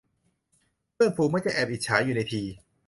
[0.93, 2.41] เพื่อนฝูงมักจะแอบอิจฉาอยู่ในที